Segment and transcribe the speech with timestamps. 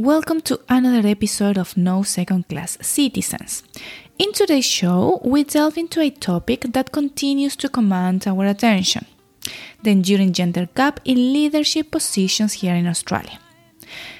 [0.00, 3.62] Welcome to another episode of No Second Class Citizens.
[4.18, 9.04] In today's show, we delve into a topic that continues to command our attention
[9.82, 13.38] the enduring gender gap in leadership positions here in Australia.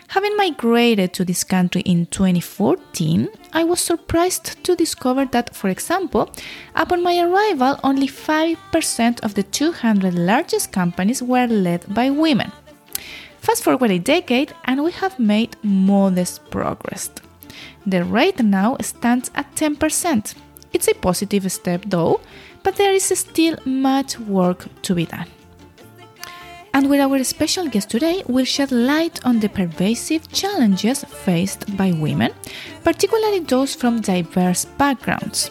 [0.08, 6.30] Having migrated to this country in 2014, I was surprised to discover that, for example,
[6.74, 12.52] upon my arrival, only 5% of the 200 largest companies were led by women.
[13.40, 17.10] Fast forward a decade, and we have made modest progress.
[17.86, 20.34] The rate now stands at 10%.
[20.72, 22.20] It's a positive step though,
[22.62, 25.26] but there is still much work to be done.
[26.72, 31.90] And with our special guest today, we'll shed light on the pervasive challenges faced by
[31.90, 32.32] women,
[32.84, 35.50] particularly those from diverse backgrounds.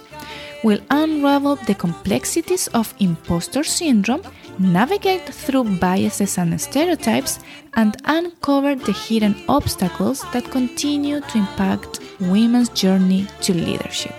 [0.63, 4.23] We'll unravel the complexities of imposter syndrome
[4.59, 7.39] navigate through biases and stereotypes,
[7.75, 14.15] and uncover the hidden obstacles that continue to impact women's journey to leadership.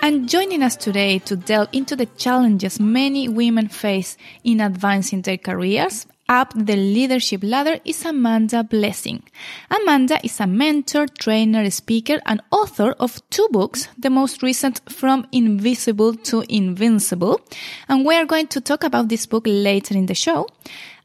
[0.00, 5.38] And joining us today to delve into the challenges many women face in advancing their
[5.38, 9.22] careers up the leadership ladder is Amanda Blesing.
[9.70, 15.26] Amanda is a mentor, trainer, speaker, and author of two books, the most recent From
[15.32, 17.40] Invisible to Invincible.
[17.88, 20.46] And we are going to talk about this book later in the show.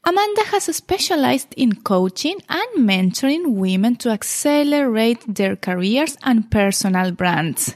[0.05, 7.75] Amanda has specialized in coaching and mentoring women to accelerate their careers and personal brands.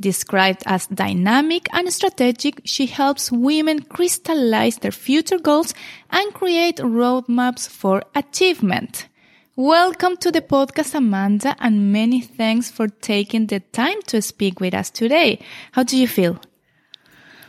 [0.00, 5.74] Described as dynamic and strategic, she helps women crystallize their future goals
[6.08, 9.08] and create roadmaps for achievement.
[9.56, 14.72] Welcome to the podcast, Amanda, and many thanks for taking the time to speak with
[14.72, 15.38] us today.
[15.72, 16.40] How do you feel?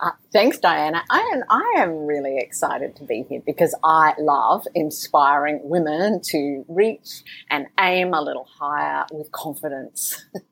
[0.02, 1.04] Uh, thanks, Diana.
[1.10, 6.66] I am, I am really excited to be here because I love inspiring women to
[6.68, 10.26] reach and aim a little higher with confidence.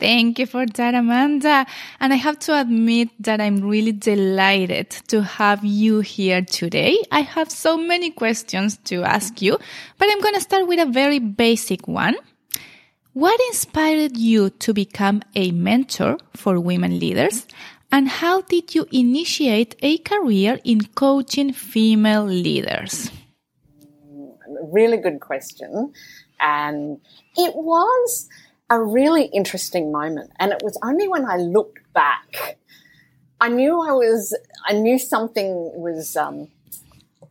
[0.00, 1.66] Thank you for that, Amanda.
[2.00, 6.96] And I have to admit that I'm really delighted to have you here today.
[7.12, 9.58] I have so many questions to ask you,
[9.98, 12.16] but I'm going to start with a very basic one.
[13.12, 17.46] What inspired you to become a mentor for women leaders?
[17.92, 23.10] And how did you initiate a career in coaching female leaders?
[24.72, 25.92] Really good question.
[26.40, 27.00] And
[27.36, 28.30] it was
[28.70, 30.30] a really interesting moment.
[30.38, 32.58] And it was only when I looked back,
[33.40, 36.48] I knew I was, I knew something was, um,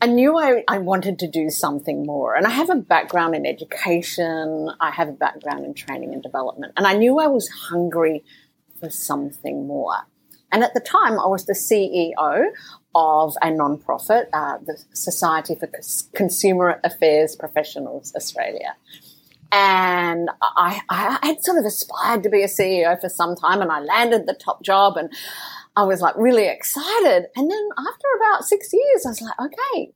[0.02, 2.36] I knew I, I wanted to do something more.
[2.36, 6.74] And I have a background in education, I have a background in training and development,
[6.76, 8.24] and I knew I was hungry
[8.80, 10.08] for something more.
[10.52, 12.46] And at the time, I was the CEO
[12.96, 15.70] of a nonprofit, uh, the Society for
[16.16, 18.76] Consumer Affairs Professionals Australia.
[19.52, 23.72] And I, I had sort of aspired to be a CEO for some time and
[23.72, 25.12] I landed the top job and
[25.76, 27.28] I was like really excited.
[27.36, 29.92] And then after about six years, I was like, okay,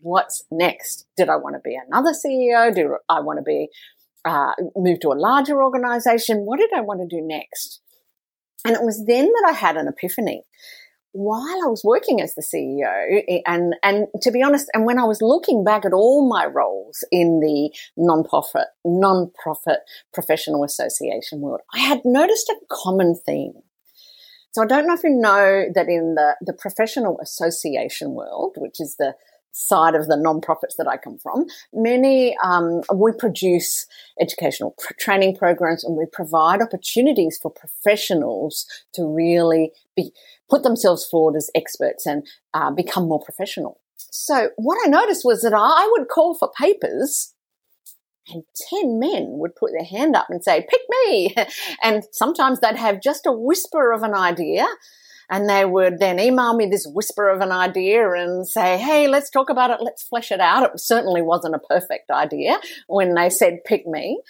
[0.00, 1.06] what's next?
[1.16, 2.74] Did I want to be another CEO?
[2.74, 3.68] Do I want to be,
[4.24, 6.46] uh, move to a larger organization?
[6.46, 7.80] What did I want to do next?
[8.64, 10.44] And it was then that I had an epiphany
[11.14, 15.04] while I was working as the CEO, and and to be honest, and when I
[15.04, 19.78] was looking back at all my roles in the non-profit non-profit
[20.12, 23.54] professional association world, I had noticed a common theme.
[24.50, 28.80] So I don't know if you know that in the the professional association world, which
[28.80, 29.14] is the
[29.54, 33.86] side of the non-profits that I come from, many um, we produce
[34.20, 40.12] educational pr- training programs and we provide opportunities for professionals to really be
[40.54, 43.80] put themselves forward as experts and uh, become more professional.
[43.96, 47.34] So what I noticed was that I would call for papers
[48.28, 51.34] and 10 men would put their hand up and say, pick me.
[51.82, 54.66] And sometimes they'd have just a whisper of an idea
[55.30, 59.30] and they would then email me this whisper of an idea and say, Hey, let's
[59.30, 59.80] talk about it.
[59.80, 60.74] Let's flesh it out.
[60.74, 64.20] It certainly wasn't a perfect idea when they said, pick me.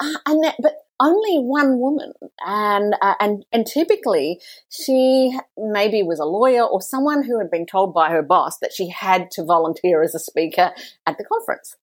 [0.00, 2.12] Uh, and that, but only one woman,
[2.46, 7.66] and uh, and and typically she maybe was a lawyer or someone who had been
[7.66, 10.72] told by her boss that she had to volunteer as a speaker
[11.06, 11.76] at the conference.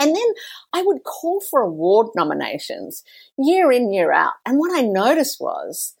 [0.00, 0.26] And then
[0.72, 3.04] I would call for award nominations
[3.38, 4.32] year in, year out.
[4.44, 5.94] And what I noticed was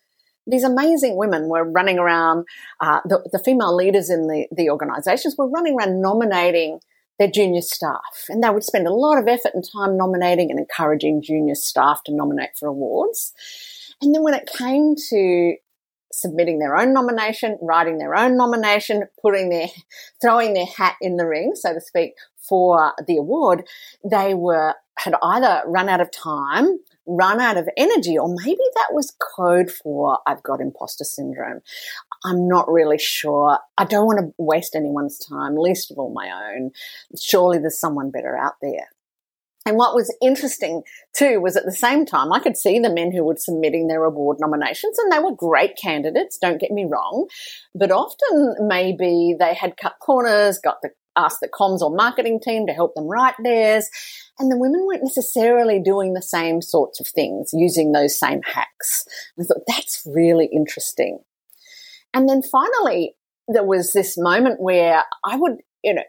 [0.46, 2.46] these amazing women were running around,
[2.80, 6.80] uh, the, the female leaders in the, the organizations were running around nominating
[7.18, 8.26] their junior staff.
[8.28, 12.02] And they would spend a lot of effort and time nominating and encouraging junior staff
[12.04, 13.32] to nominate for awards.
[14.02, 15.54] And then when it came to
[16.12, 19.68] submitting their own nomination, writing their own nomination, putting their,
[20.20, 23.66] throwing their hat in the ring, so to speak, for the award,
[24.04, 28.92] they were had either run out of time, run out of energy, or maybe that
[28.92, 31.60] was code for I've got imposter syndrome.
[32.24, 33.58] I'm not really sure.
[33.76, 36.70] I don't want to waste anyone's time, least of all my own.
[37.20, 38.88] Surely there's someone better out there.
[39.66, 40.82] And what was interesting
[41.14, 44.04] too was at the same time, I could see the men who were submitting their
[44.04, 47.28] award nominations and they were great candidates, don't get me wrong.
[47.74, 52.66] But often maybe they had cut corners, got the asked the comms or marketing team
[52.66, 53.88] to help them write theirs.
[54.38, 59.04] And the women weren't necessarily doing the same sorts of things, using those same hacks.
[59.38, 61.20] I thought that's really interesting.
[62.12, 63.14] And then finally,
[63.48, 66.02] there was this moment where I would, you know,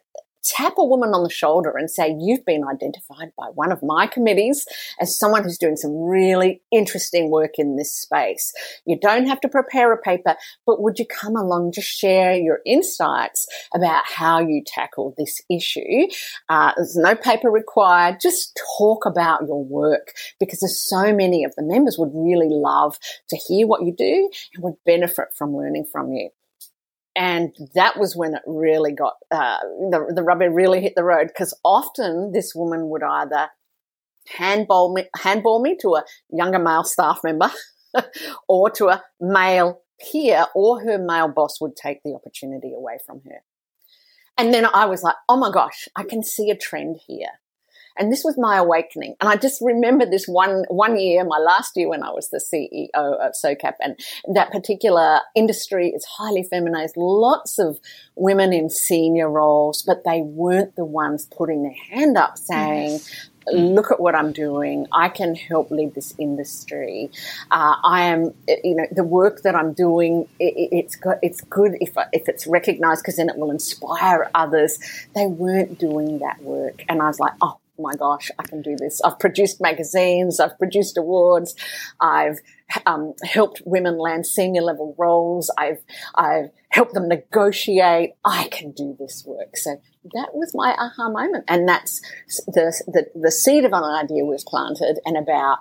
[0.46, 4.08] tap a woman on the shoulder and say, You've been identified by one of my
[4.08, 4.66] committees
[5.00, 8.54] as someone who's doing some really interesting work in this space.
[8.86, 12.60] You don't have to prepare a paper, but would you come along to share your
[12.66, 16.08] insights about how you tackle this issue?
[16.50, 18.18] Uh, there's no paper required.
[18.22, 22.98] Just talk about your work because there's so many of the members would really love
[23.30, 26.30] to hear what you do and would benefit from learning from you
[27.16, 29.58] and that was when it really got uh,
[29.92, 33.50] the the rubber really hit the road because often this woman would either
[34.28, 37.52] handball me handball me to a younger male staff member
[38.48, 39.82] or to a male
[40.12, 43.44] peer or her male boss would take the opportunity away from her.
[44.38, 47.40] And then i was like oh my gosh i can see a trend here
[47.98, 49.16] and this was my awakening.
[49.22, 52.40] And I just remember this one, one year, my last year when I was the
[52.40, 54.00] CEO of SOCAP and
[54.34, 56.98] that particular industry is highly feminized.
[56.98, 57.80] Lots of
[58.16, 63.30] women in senior roles, but they weren't the ones putting their hand up saying, yes
[63.54, 64.88] look at what I'm doing.
[64.92, 67.12] I can help lead this industry.
[67.52, 70.28] Uh, I am, you know, the work that I'm doing.
[70.40, 74.80] It, it's got, it's good if if it's recognised because then it will inspire others.
[75.14, 78.76] They weren't doing that work, and I was like, oh, my gosh, I can do
[78.78, 79.02] this.
[79.02, 81.56] I've produced magazines, I've produced awards,
[82.00, 82.40] I've
[82.86, 85.84] um, helped women land senior level roles, I've
[86.16, 88.12] I've helped them negotiate.
[88.24, 89.58] I can do this work.
[89.58, 89.82] So
[90.14, 92.02] that was my aha moment, and that's
[92.48, 95.60] the the, the seed of an idea was planted, and about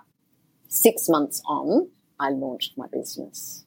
[0.68, 1.88] six months on,
[2.18, 3.64] I launched my business.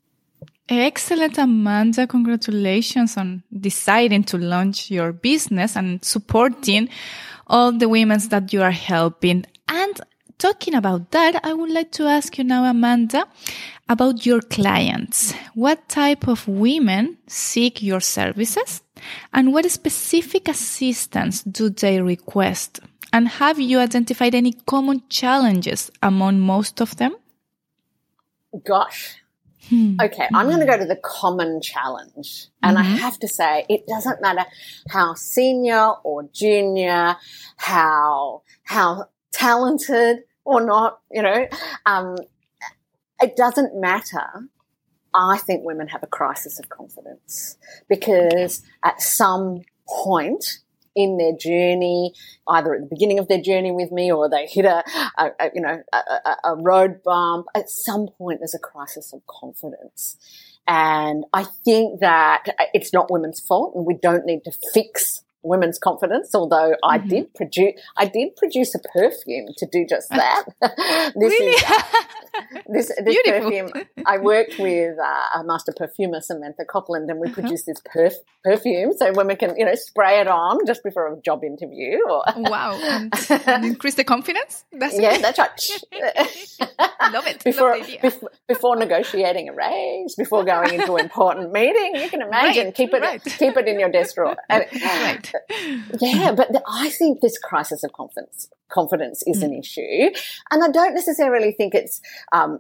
[0.70, 2.06] Excellent, Amanda.
[2.08, 6.90] Congratulations on deciding to launch your business and supporting
[7.48, 9.46] all the women that you are helping.
[9.68, 10.00] And
[10.38, 13.28] talking about that, I would like to ask you now, Amanda,
[13.90, 15.34] about your clients.
[15.56, 18.82] What type of women seek your services?
[19.34, 22.80] And what specific assistance do they request?
[23.14, 27.16] And have you identified any common challenges among most of them?
[28.66, 29.16] Gosh,
[29.70, 29.96] Hmm.
[30.02, 32.48] Okay, I'm going to go to the common challenge.
[32.64, 32.94] And mm-hmm.
[32.94, 34.46] I have to say, it doesn't matter
[34.90, 37.18] how senior or junior,
[37.58, 41.48] how, how talented or not, you know,
[41.86, 42.16] um,
[43.22, 44.48] it doesn't matter.
[45.14, 47.58] I think women have a crisis of confidence
[47.90, 50.60] because at some point
[50.98, 52.14] in their journey,
[52.48, 54.84] either at the beginning of their journey with me or they hit a,
[55.18, 57.46] a, a you know, a, a road bump.
[57.56, 60.18] At some point, there's a crisis of confidence.
[60.68, 65.80] And I think that it's not women's fault and we don't need to fix women's
[65.80, 66.90] confidence, although mm-hmm.
[66.90, 70.46] I did produce I did produce a perfume to do just that.
[70.62, 71.54] this really?
[71.54, 71.64] is
[72.68, 73.72] this, this perfume.
[74.06, 77.42] I worked with uh, a master perfumer, Samantha Copeland, and we uh-huh.
[77.42, 81.22] produced this perf- perfume so women can you know spray it on just before a
[81.22, 82.00] job interview.
[82.10, 83.14] Or wow, and,
[83.46, 84.66] and, increase the confidence.
[84.72, 87.12] That's yeah, that's right.
[87.12, 87.44] Love it.
[87.44, 92.22] Before, Love before, before negotiating a raise, before going into an important meeting, you can
[92.22, 93.24] imagine right, keep it right.
[93.24, 94.36] keep it in your desk drawer.
[94.50, 95.27] And, right
[96.02, 99.46] yeah, but the, I think this crisis of confidence confidence is mm.
[99.46, 100.10] an issue,
[100.52, 102.02] and I don't necessarily think it's.
[102.32, 102.60] Um,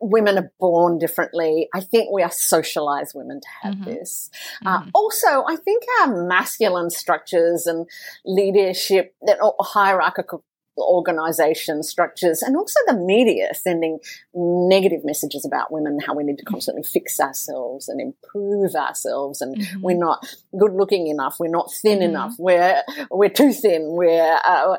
[0.00, 1.68] women are born differently.
[1.74, 3.84] I think we are socialized women to have mm-hmm.
[3.84, 4.30] this.
[4.64, 4.88] Uh, mm-hmm.
[4.94, 7.86] Also, I think our masculine structures and
[8.24, 10.42] leadership, that hierarchical
[10.78, 13.98] organisation structures and also the media sending
[14.34, 19.56] negative messages about women, how we need to constantly fix ourselves and improve ourselves and
[19.56, 19.80] mm-hmm.
[19.80, 20.26] we're not
[20.58, 22.10] good looking enough, we're not thin mm-hmm.
[22.10, 24.76] enough, we're, we're too thin, we're, uh,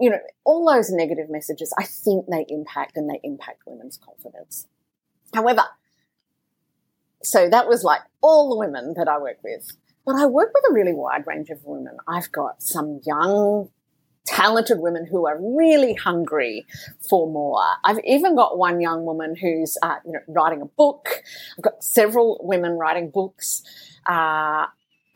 [0.00, 4.66] you know, all those negative messages, I think they impact and they impact women's confidence.
[5.32, 5.64] However,
[7.22, 9.72] so that was like all the women that I work with.
[10.06, 11.96] But I work with a really wide range of women.
[12.06, 13.70] I've got some young
[14.26, 16.66] talented women who are really hungry
[17.08, 17.62] for more.
[17.84, 21.22] I've even got one young woman who's uh, you know, writing a book.
[21.58, 23.62] I've got several women writing books.
[24.06, 24.66] Uh,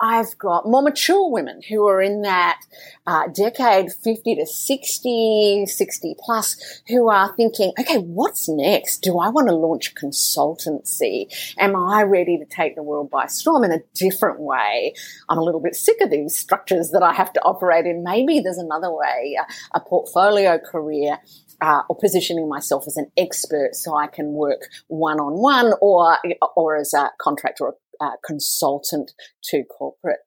[0.01, 2.61] I've got more mature women who are in that
[3.07, 8.99] uh, decade 50 to 60, 60 plus, who are thinking, okay, what's next?
[8.99, 11.27] Do I want to launch consultancy?
[11.59, 14.95] Am I ready to take the world by storm in a different way?
[15.29, 18.05] I'm a little bit sick of these structures that I have to operate in.
[18.05, 21.19] Maybe there's another way, a, a portfolio career.
[21.61, 26.17] Uh, or positioning myself as an expert so I can work one on one or
[26.55, 29.13] or as a contractor or uh, consultant
[29.45, 30.21] to corporate.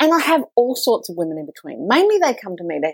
[0.00, 1.86] And I have all sorts of women in between.
[1.88, 2.92] Mainly they come to me to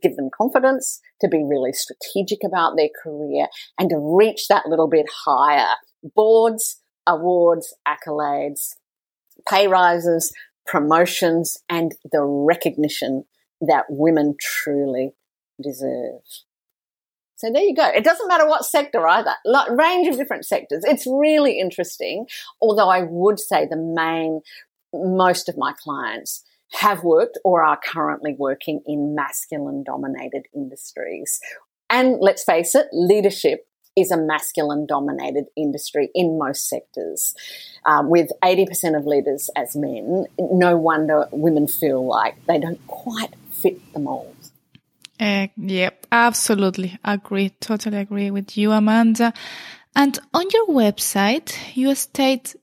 [0.00, 3.46] give them confidence, to be really strategic about their career
[3.78, 5.76] and to reach that little bit higher.
[6.14, 8.74] Boards, awards, accolades,
[9.48, 10.32] pay rises,
[10.66, 13.24] promotions, and the recognition
[13.60, 15.12] that women truly
[15.62, 16.20] deserve.
[17.42, 17.88] So there you go.
[17.88, 19.34] It doesn't matter what sector either.
[19.44, 20.84] Like, range of different sectors.
[20.86, 22.26] It's really interesting.
[22.60, 24.42] Although I would say the main,
[24.94, 26.44] most of my clients
[26.74, 31.40] have worked or are currently working in masculine dominated industries.
[31.90, 37.34] And let's face it, leadership is a masculine dominated industry in most sectors.
[37.84, 43.34] Um, with 80% of leaders as men, no wonder women feel like they don't quite
[43.50, 44.41] fit the mold.
[45.20, 47.50] Uh, yep, absolutely agree.
[47.60, 49.32] Totally agree with you, Amanda.
[49.94, 52.56] And on your website, you state,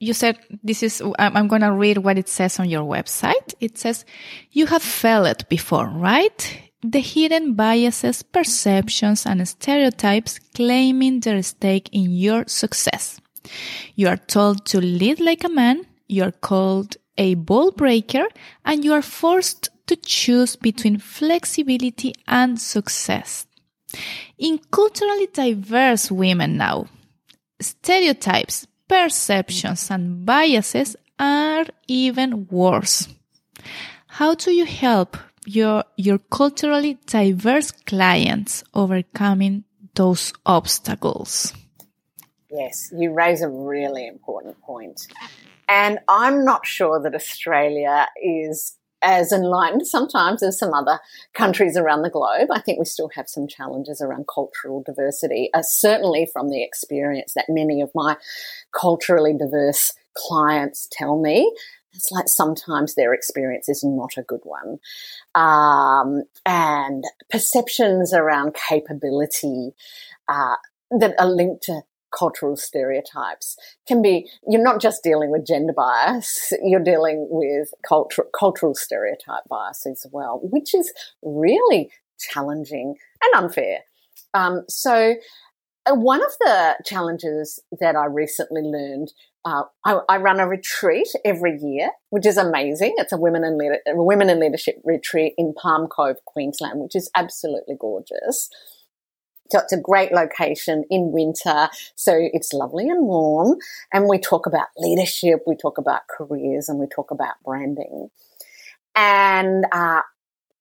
[0.00, 3.54] you said, this is, I'm going to read what it says on your website.
[3.60, 4.04] It says,
[4.50, 6.60] you have felt before, right?
[6.82, 13.20] The hidden biases, perceptions, and stereotypes claiming their stake in your success.
[13.94, 15.86] You are told to lead like a man.
[16.08, 18.24] You are called a ball breaker
[18.64, 23.46] and you are forced to choose between flexibility and success.
[24.38, 26.86] In culturally diverse women now,
[27.60, 33.08] stereotypes, perceptions, and biases are even worse.
[34.06, 41.52] How do you help your, your culturally diverse clients overcoming those obstacles?
[42.50, 45.06] Yes, you raise a really important point.
[45.68, 51.00] And I'm not sure that Australia is as enlightened sometimes as some other
[51.34, 52.48] countries around the globe.
[52.52, 57.34] I think we still have some challenges around cultural diversity, uh, certainly from the experience
[57.34, 58.16] that many of my
[58.72, 61.52] culturally diverse clients tell me.
[61.94, 64.78] It's like sometimes their experience is not a good one.
[65.34, 69.72] Um, and perceptions around capability
[70.28, 70.56] uh,
[70.98, 71.82] that are linked to
[72.16, 78.28] cultural stereotypes can be you're not just dealing with gender bias you're dealing with cultural
[78.38, 80.92] cultural stereotype bias as well which is
[81.22, 83.78] really challenging and unfair
[84.34, 85.14] um, so
[85.84, 89.12] uh, one of the challenges that I recently learned,
[89.44, 92.94] uh, I, I, run a retreat every year, which is amazing.
[92.98, 93.58] It's a women in
[93.96, 98.48] women in leadership retreat in Palm Cove, Queensland, which is absolutely gorgeous.
[99.60, 101.68] It's a great location in winter.
[101.94, 103.58] So it's lovely and warm.
[103.92, 108.10] And we talk about leadership, we talk about careers, and we talk about branding.
[108.94, 110.02] And uh,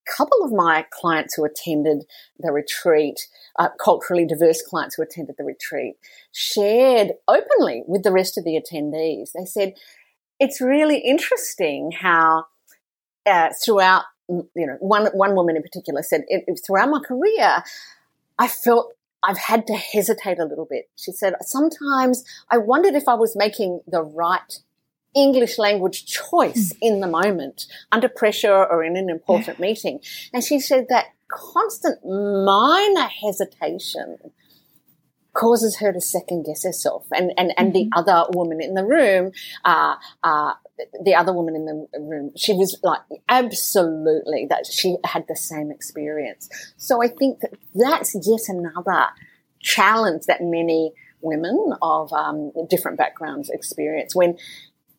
[0.07, 2.05] a couple of my clients who attended
[2.39, 3.27] the retreat,
[3.59, 5.95] uh, culturally diverse clients who attended the retreat,
[6.31, 9.31] shared openly with the rest of the attendees.
[9.33, 9.73] They said,
[10.39, 12.45] it's really interesting how
[13.25, 16.23] uh, throughout, you know, one, one woman in particular said,
[16.65, 17.63] throughout my career,
[18.41, 20.89] I felt I've had to hesitate a little bit.
[20.95, 24.51] She said, sometimes I wondered if I was making the right
[25.15, 26.77] English language choice mm.
[26.81, 29.65] in the moment under pressure or in an important yeah.
[29.67, 29.99] meeting.
[30.33, 34.17] And she said that constant minor hesitation
[35.33, 37.89] causes her to second guess herself and, and, and mm-hmm.
[37.89, 39.33] the other woman in the room,
[39.65, 40.53] uh, uh,
[41.03, 45.71] the other woman in the room, she was like, absolutely, that she had the same
[45.71, 46.49] experience.
[46.77, 49.07] So I think that that's yet another
[49.59, 54.37] challenge that many women of um, different backgrounds experience when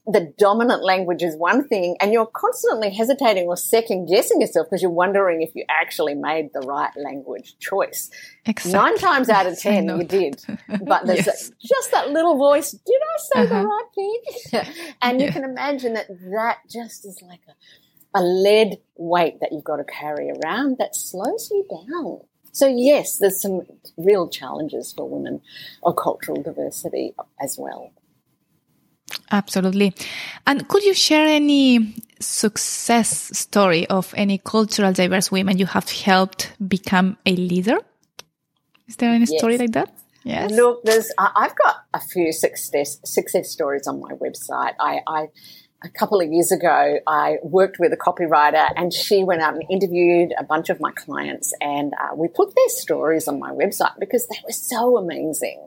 [0.06, 4.82] the dominant language is one thing and you're constantly hesitating or second guessing yourself because
[4.82, 8.10] you're wondering if you actually made the right language choice.
[8.44, 8.72] Exactly.
[8.72, 10.44] Nine times out of ten, you did.
[10.84, 11.48] But there's yes.
[11.48, 13.62] that, just that little voice, did I say uh-huh.
[13.62, 14.92] the right thing?
[15.02, 15.26] and yeah.
[15.26, 19.76] you can imagine that that just is like a, a lead weight that you've got
[19.76, 22.20] to carry around that slows you down.
[22.50, 23.62] So yes, there's some
[23.96, 25.40] real challenges for women
[25.84, 27.92] of cultural diversity as well.
[29.32, 29.94] Absolutely.
[30.46, 36.52] And could you share any success story of any cultural diverse women you have helped
[36.68, 37.78] become a leader?
[38.86, 39.38] Is there any yes.
[39.38, 39.92] story like that?
[40.24, 40.52] Yes.
[40.52, 44.74] Look, there's I've got a few success success stories on my website.
[44.78, 45.28] I, I
[45.84, 49.64] a couple of years ago, I worked with a copywriter and she went out and
[49.68, 53.98] interviewed a bunch of my clients and uh, we put their stories on my website
[53.98, 55.66] because they were so amazing.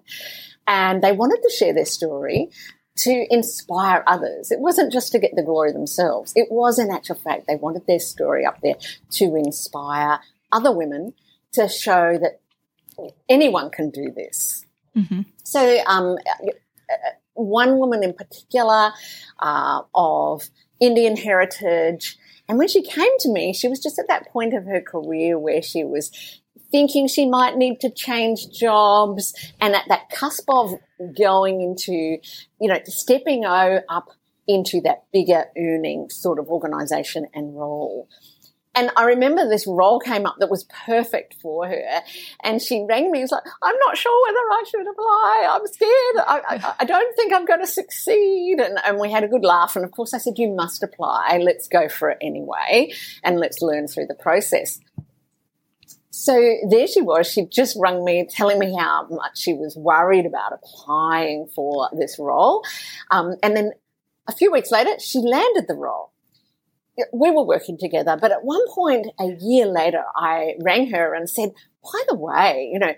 [0.67, 2.49] And they wanted to share their story
[2.97, 4.51] to inspire others.
[4.51, 6.31] It wasn't just to get the glory themselves.
[6.35, 8.75] It was in actual fact, they wanted their story up there
[9.11, 10.19] to inspire
[10.51, 11.13] other women
[11.53, 12.39] to show that
[13.27, 14.65] anyone can do this.
[14.95, 15.21] Mm-hmm.
[15.43, 16.17] So, um,
[17.33, 18.91] one woman in particular
[19.39, 20.49] uh, of
[20.79, 22.17] Indian heritage.
[22.47, 25.37] And when she came to me, she was just at that point of her career
[25.37, 26.11] where she was
[26.71, 30.73] thinking she might need to change jobs and at that cusp of
[31.17, 32.17] going into,
[32.59, 34.09] you know, stepping up
[34.47, 38.07] into that bigger earning sort of organization and role.
[38.75, 42.01] And I remember this role came up that was perfect for her.
[42.43, 45.47] And she rang me and was like, I'm not sure whether I should apply.
[45.49, 46.25] I'm scared.
[46.27, 48.59] I, I, I don't think I'm going to succeed.
[48.59, 49.77] And, and we had a good laugh.
[49.77, 51.39] And of course, I said, You must apply.
[51.41, 52.91] Let's go for it anyway.
[53.23, 54.79] And let's learn through the process.
[56.15, 57.29] So there she was.
[57.29, 62.17] She'd just rung me, telling me how much she was worried about applying for this
[62.17, 62.63] role.
[63.11, 63.71] Um, and then
[64.27, 66.11] a few weeks later, she landed the role
[67.11, 71.29] we were working together, but at one point a year later, I rang her and
[71.29, 71.51] said,
[71.83, 72.93] by the way, you know,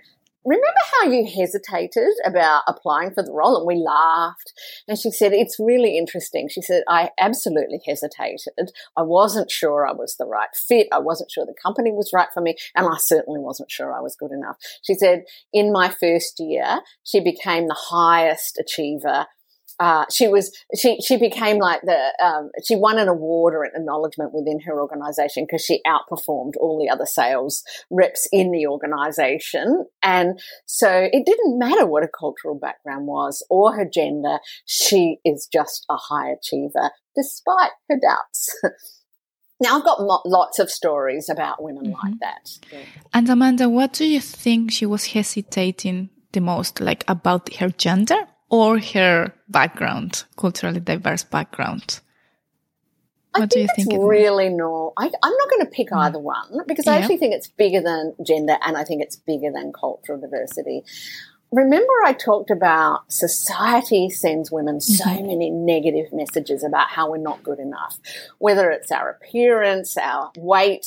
[0.47, 3.57] remember how you hesitated about applying for the role?
[3.57, 4.53] And we laughed.
[4.87, 6.47] And she said, it's really interesting.
[6.49, 8.71] She said, I absolutely hesitated.
[8.95, 10.87] I wasn't sure I was the right fit.
[10.91, 12.55] I wasn't sure the company was right for me.
[12.75, 14.55] And I certainly wasn't sure I was good enough.
[14.81, 19.27] She said, in my first year, she became the highest achiever
[19.79, 23.71] uh, she was she she became like the um, she won an award or an
[23.75, 29.85] acknowledgement within her organization because she outperformed all the other sales reps in the organization
[30.01, 35.47] and so it didn't matter what her cultural background was or her gender she is
[35.51, 38.55] just a high achiever despite her doubts
[39.59, 42.07] Now, I've got mo- lots of stories about women mm-hmm.
[42.07, 42.51] like that.
[42.71, 42.79] Yeah.
[43.11, 48.27] And Amanda, what do you think she was hesitating the most, like about her gender
[48.49, 51.99] or her background, culturally diverse background?
[53.31, 53.89] What I do you think?
[53.93, 54.93] really no.
[54.97, 55.97] I, am not going to pick mm.
[55.97, 56.93] either one because yeah.
[56.93, 60.83] I actually think it's bigger than gender and I think it's bigger than cultural diversity.
[61.51, 65.27] Remember, I talked about society sends women so mm-hmm.
[65.27, 67.99] many negative messages about how we're not good enough,
[68.39, 70.85] whether it's our appearance, our weight,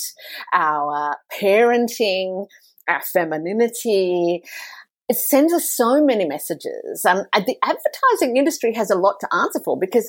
[0.52, 2.46] our parenting,
[2.88, 4.42] our femininity,
[5.10, 7.04] it sends us so many messages.
[7.04, 10.08] Um, the advertising industry has a lot to answer for because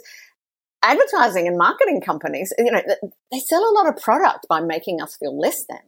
[0.84, 2.84] advertising and marketing companies, you know,
[3.32, 5.80] they sell a lot of product by making us feel less than.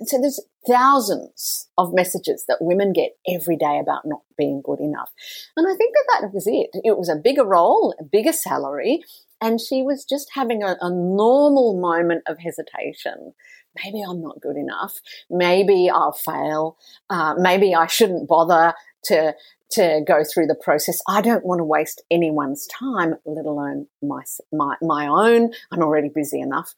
[0.00, 4.80] And so there's thousands of messages that women get every day about not being good
[4.80, 5.10] enough.
[5.58, 6.70] And I think that that was it.
[6.84, 9.02] It was a bigger role, a bigger salary,
[9.42, 13.34] and she was just having a, a normal moment of hesitation
[13.82, 15.00] maybe I'm not good enough.
[15.30, 16.76] Maybe I'll fail.
[17.10, 19.34] Uh, maybe I shouldn't bother to
[19.70, 21.00] to go through the process.
[21.08, 25.52] I don't want to waste anyone's time, let alone my my my own.
[25.72, 26.74] I'm already busy enough.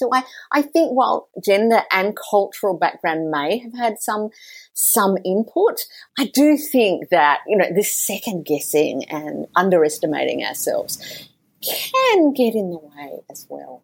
[0.00, 4.30] So I, I think while gender and cultural background may have had some
[4.72, 5.80] some input,
[6.18, 11.28] I do think that, you know, this second guessing and underestimating ourselves
[11.62, 13.82] can get in the way as well.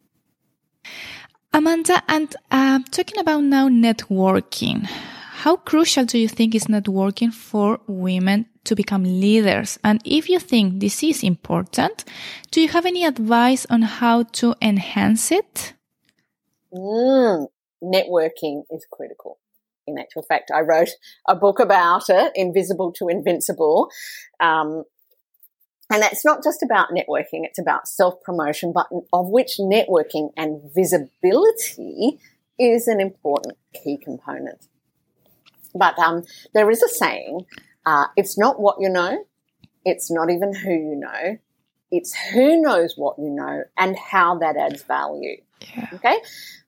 [1.56, 7.80] Amanda, and uh, talking about now networking, how crucial do you think is networking for
[7.86, 9.78] women to become leaders?
[9.82, 12.04] And if you think this is important,
[12.50, 15.72] do you have any advice on how to enhance it?
[16.74, 17.46] Mm,
[17.82, 19.38] networking is critical.
[19.86, 20.90] In actual fact, I wrote
[21.26, 23.88] a book about it, Invisible to Invincible.
[24.40, 24.84] Um,
[25.90, 30.60] and that's not just about networking, it's about self promotion, but of which networking and
[30.74, 32.18] visibility
[32.58, 34.66] is an important key component.
[35.74, 37.46] But um, there is a saying
[37.84, 39.24] uh, it's not what you know,
[39.84, 41.38] it's not even who you know,
[41.92, 45.36] it's who knows what you know and how that adds value.
[45.60, 45.88] Yeah.
[45.94, 46.18] Okay?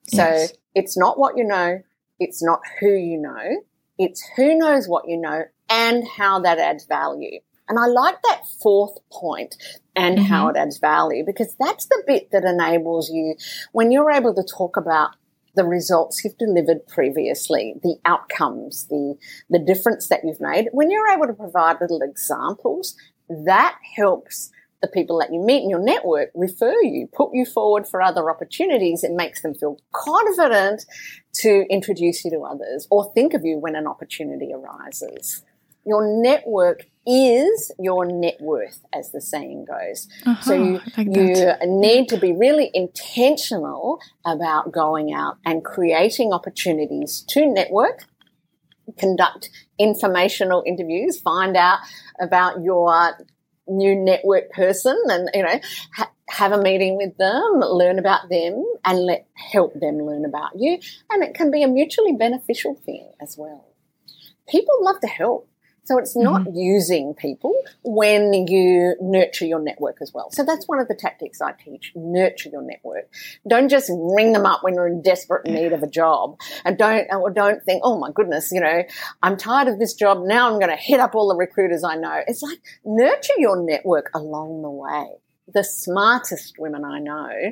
[0.07, 0.53] So yes.
[0.73, 1.81] it's not what you know,
[2.19, 3.61] it's not who you know,
[3.97, 7.39] it's who knows what you know and how that adds value.
[7.69, 9.55] And I like that fourth point
[9.95, 10.25] and mm-hmm.
[10.25, 13.35] how it adds value because that's the bit that enables you
[13.71, 15.11] when you're able to talk about
[15.55, 19.15] the results you've delivered previously, the outcomes, the,
[19.49, 20.67] the difference that you've made.
[20.71, 22.95] When you're able to provide little examples,
[23.29, 24.51] that helps
[24.81, 28.31] the people that you meet in your network refer you, put you forward for other
[28.31, 29.03] opportunities.
[29.03, 30.85] It makes them feel confident
[31.35, 35.43] to introduce you to others or think of you when an opportunity arises.
[35.85, 40.07] Your network is your net worth, as the saying goes.
[40.27, 46.31] Uh-huh, so you, like you need to be really intentional about going out and creating
[46.31, 48.05] opportunities to network,
[48.99, 51.79] conduct informational interviews, find out
[52.19, 53.17] about your
[53.67, 55.59] new network person and, you know,
[55.95, 60.51] ha- have a meeting with them, learn about them and let help them learn about
[60.55, 60.79] you.
[61.09, 63.65] And it can be a mutually beneficial thing as well.
[64.47, 65.48] People love to help.
[65.89, 66.55] So it's not Mm-hmm.
[66.55, 70.29] using people when you nurture your network as well.
[70.31, 71.91] So that's one of the tactics I teach.
[71.95, 73.09] Nurture your network.
[73.47, 77.07] Don't just ring them up when you're in desperate need of a job and don't,
[77.11, 78.83] or don't think, oh my goodness, you know,
[79.23, 80.19] I'm tired of this job.
[80.23, 82.21] Now I'm going to hit up all the recruiters I know.
[82.27, 85.07] It's like nurture your network along the way.
[85.51, 87.51] The smartest women I know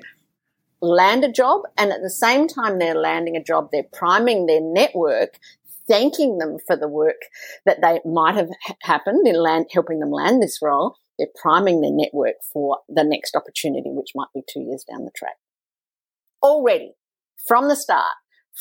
[0.79, 4.61] land a job and at the same time they're landing a job, they're priming their
[4.61, 5.39] network,
[5.87, 7.21] thanking them for the work
[7.65, 10.95] that they might have ha- happened in land, helping them land this role.
[11.17, 15.11] They're priming their network for the next opportunity, which might be two years down the
[15.15, 15.37] track.
[16.43, 16.93] Already
[17.47, 18.13] from the start,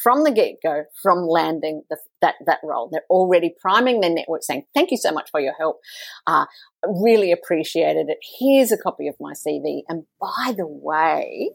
[0.02, 4.42] from the get go, from landing the, that, that role, they're already priming their network
[4.42, 5.80] saying, thank you so much for your help.
[6.26, 6.46] Uh,
[6.84, 8.18] really appreciated it.
[8.38, 9.82] Here's a copy of my CV.
[9.88, 11.50] And by the way,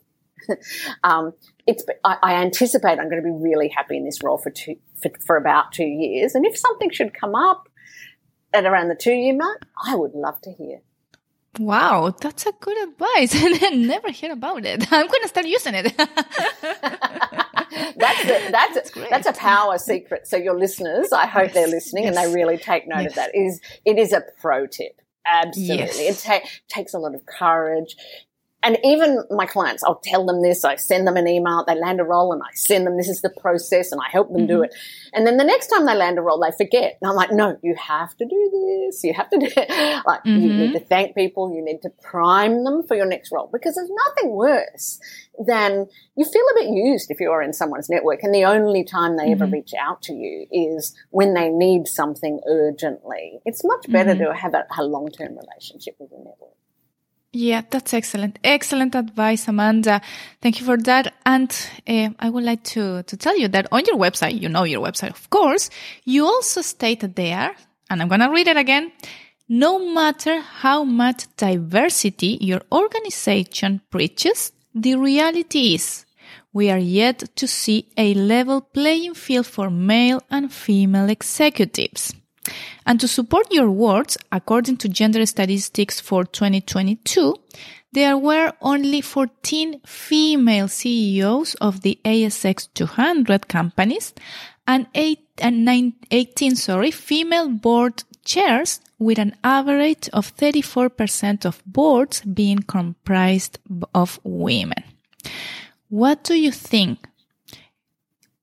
[1.03, 1.33] um,
[1.67, 4.75] it's I, I anticipate I'm going to be really happy in this role for two
[5.01, 6.35] for, for about two years.
[6.35, 7.67] And if something should come up
[8.53, 10.81] at around the two year mark, I would love to hear.
[11.59, 13.35] Wow, that's a good advice.
[13.43, 14.91] And I never hear about it.
[14.91, 15.93] I'm going to start using it.
[15.97, 16.11] that's
[18.23, 20.27] a, that's a, that's a power secret.
[20.27, 23.31] So your listeners, I hope they're listening and they really take note of that.
[23.35, 25.01] Is it is a pro tip.
[25.25, 26.25] Absolutely, Yes.
[26.25, 27.95] it ta- takes a lot of courage.
[28.63, 30.63] And even my clients, I'll tell them this.
[30.63, 31.63] I send them an email.
[31.65, 34.31] They land a role, and I send them this is the process, and I help
[34.31, 34.65] them do mm-hmm.
[34.65, 34.75] it.
[35.13, 36.99] And then the next time they land a role, they forget.
[37.01, 39.03] And I'm like, no, you have to do this.
[39.03, 40.03] You have to do it.
[40.05, 40.57] like you mm-hmm.
[40.57, 41.51] need to thank people.
[41.53, 44.99] You need to prime them for your next role because there's nothing worse
[45.47, 49.17] than you feel a bit used if you're in someone's network, and the only time
[49.17, 49.53] they ever mm-hmm.
[49.53, 53.39] reach out to you is when they need something urgently.
[53.43, 56.60] It's much better to have a, a long term relationship with your network.
[57.33, 58.39] Yeah, that's excellent.
[58.43, 60.01] Excellent advice, Amanda.
[60.41, 61.13] Thank you for that.
[61.25, 61.49] And
[61.87, 64.81] uh, I would like to, to tell you that on your website, you know your
[64.81, 65.69] website, of course,
[66.03, 67.55] you also stated there,
[67.89, 68.91] and I'm going to read it again.
[69.47, 76.05] No matter how much diversity your organization preaches, the reality is
[76.53, 82.13] we are yet to see a level playing field for male and female executives.
[82.85, 87.35] And to support your words, according to gender statistics for 2022,
[87.93, 94.13] there were only 14 female CEOs of the ASX 200 companies
[94.65, 101.61] and, eight, and nine, 18 sorry, female board chairs with an average of 34% of
[101.65, 103.59] boards being comprised
[103.93, 104.83] of women.
[105.89, 107.07] What do you think?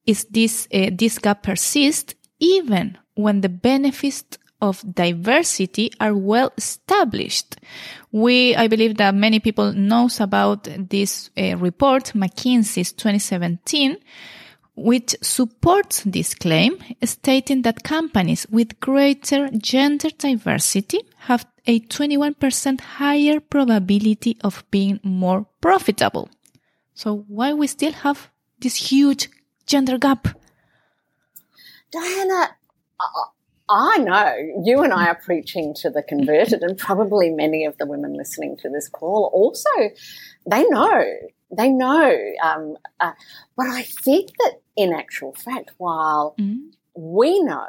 [0.04, 7.56] Is this, uh, this gap persist even when the benefits of diversity are well established.
[8.12, 13.96] We, I believe that many people knows about this uh, report, McKinsey's 2017,
[14.76, 23.40] which supports this claim, stating that companies with greater gender diversity have a 21% higher
[23.40, 26.28] probability of being more profitable.
[26.94, 29.28] So why we still have this huge
[29.66, 30.28] gender gap?
[31.90, 32.57] Diana,
[33.70, 34.34] I know
[34.64, 38.56] you and I are preaching to the converted, and probably many of the women listening
[38.62, 39.68] to this call also,
[40.50, 41.04] they know,
[41.54, 42.18] they know.
[42.42, 43.12] Um, uh,
[43.56, 46.70] but I think that in actual fact, while Mm.
[46.94, 47.66] we know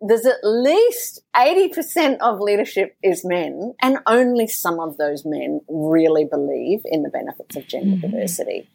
[0.00, 6.24] there's at least 80% of leadership is men, and only some of those men really
[6.24, 8.00] believe in the benefits of gender Mhm.
[8.10, 8.68] diversity.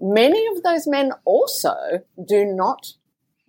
[0.00, 1.74] Many of those men also
[2.24, 2.94] do not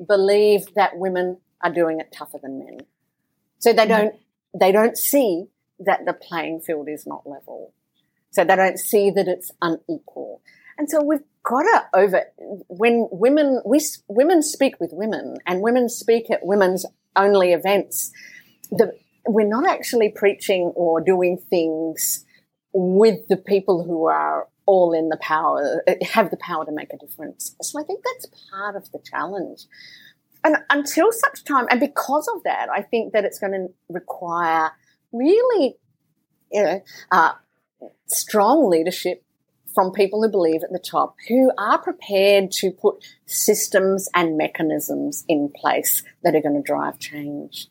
[0.06, 2.80] believe that women are doing it tougher than men.
[3.60, 3.89] So they mm-hmm.
[3.89, 4.15] don't
[4.60, 5.46] they don't see
[5.80, 7.74] that the playing field is not level.
[8.32, 10.41] So they don't see that it's unequal.
[10.78, 12.24] And so we've got to over
[12.67, 18.12] when women we women speak with women and women speak at women's only events.
[18.70, 18.91] The,
[19.26, 22.26] we're not actually preaching or doing things
[22.74, 26.98] with the people who are all in the power, have the power to make a
[26.98, 27.56] difference.
[27.62, 29.62] So I think that's part of the challenge.
[30.47, 34.71] And until such time, and because of that, I think that it's going to require
[35.12, 35.75] really,
[36.49, 36.81] you know,
[37.12, 37.33] uh,
[38.05, 39.25] strong leadership
[39.75, 45.25] from people who believe at the top, who are prepared to put systems and mechanisms
[45.27, 47.67] in place that are going to drive change.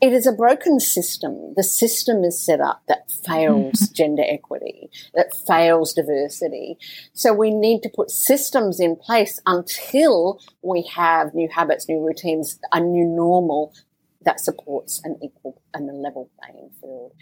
[0.00, 1.54] It is a broken system.
[1.56, 3.94] The system is set up that fails mm-hmm.
[3.94, 6.76] gender equity, that fails diversity.
[7.14, 12.58] So we need to put systems in place until we have new habits, new routines,
[12.72, 13.72] a new normal
[14.22, 17.12] that supports an equal and a level playing field.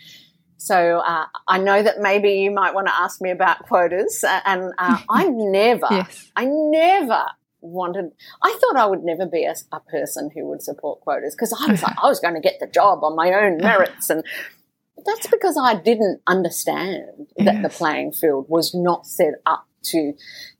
[0.56, 4.72] So uh, I know that maybe you might want to ask me about quotas, and
[4.78, 6.32] uh, I never, yes.
[6.34, 7.26] I never
[7.64, 8.12] wanted.
[8.42, 11.70] I thought I would never be a, a person who would support quotas because I
[11.70, 14.24] was like, I was going to get the job on my own merits, and
[15.04, 17.62] that's because I didn't understand that yes.
[17.62, 20.12] the playing field was not set up to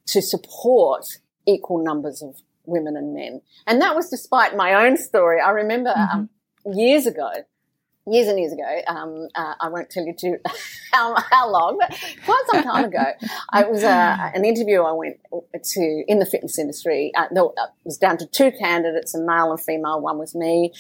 [0.07, 1.07] to support
[1.47, 2.37] equal numbers of
[2.67, 5.41] women and men, and that was despite my own story.
[5.41, 6.19] I remember mm-hmm.
[6.19, 6.31] um,
[6.67, 7.31] years ago
[8.07, 8.81] years and years ago.
[8.87, 10.37] Um, uh, I won't tell you too
[10.93, 13.05] how, how long, but quite some time ago,
[13.55, 17.13] it was uh, an interview I went to in the fitness industry.
[17.17, 20.01] Uh, it was down to two candidates, a male and female.
[20.01, 20.73] One was me,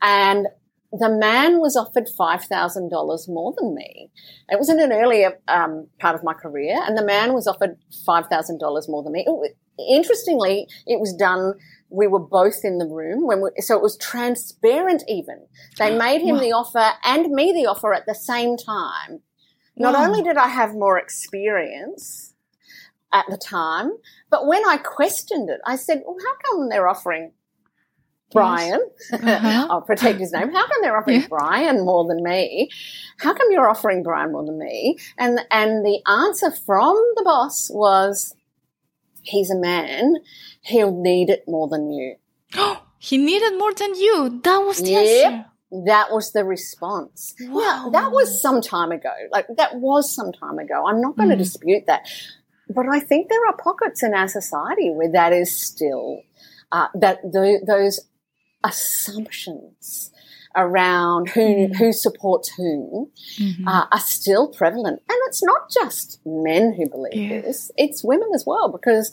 [0.00, 0.46] and
[0.92, 4.10] the man was offered five thousand dollars more than me.
[4.50, 7.78] It was in an earlier um, part of my career, and the man was offered
[8.04, 9.26] five thousand dollars more than me.
[9.78, 11.54] Interestingly, it was done
[11.92, 15.46] we were both in the room when we, so it was transparent even.
[15.78, 16.40] They made him wow.
[16.40, 19.20] the offer and me the offer at the same time.
[19.76, 20.06] Not wow.
[20.06, 22.34] only did I have more experience
[23.12, 23.92] at the time,
[24.30, 27.32] but when I questioned it, I said, well, how come they're offering
[28.32, 28.80] Brian,
[29.12, 29.66] uh-huh.
[29.70, 30.52] I'll protect his name.
[30.52, 31.28] How come they're offering yeah.
[31.28, 32.70] Brian more than me?
[33.18, 34.96] How come you're offering Brian more than me?
[35.18, 38.34] And and the answer from the boss was,
[39.22, 40.16] he's a man
[40.62, 42.16] he'll need it more than you.
[42.98, 44.40] he needed more than you.
[44.42, 45.32] That was the yep.
[45.32, 45.46] answer.
[45.86, 47.34] That was the response.
[47.40, 47.90] Wow.
[47.92, 49.12] That was some time ago.
[49.30, 50.86] Like that was some time ago.
[50.86, 51.32] I'm not going mm.
[51.32, 52.08] to dispute that.
[52.68, 56.22] But I think there are pockets in our society where that is still
[56.70, 58.00] uh, that the, those
[58.64, 60.11] assumptions
[60.56, 61.76] around who mm.
[61.76, 63.68] who supports whom mm-hmm.
[63.68, 67.40] uh, are still prevalent, and it's not just men who believe yeah.
[67.40, 69.12] this; it's women as well because